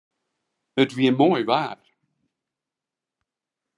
[0.81, 1.79] It wie moai waar.